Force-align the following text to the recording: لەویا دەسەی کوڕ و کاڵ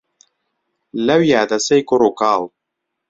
لەویا 1.05 1.41
دەسەی 1.51 1.81
کوڕ 1.89 2.01
و 2.05 2.11
کاڵ 2.19 2.41